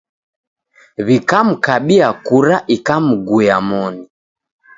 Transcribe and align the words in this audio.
W'ikamkabia 1.05 2.07
kura 2.25 2.55
ikamguya 2.75 3.57
moni. 3.67 4.03